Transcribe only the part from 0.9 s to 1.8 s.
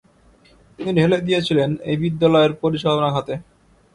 ঢেলে দিয়েছিলেন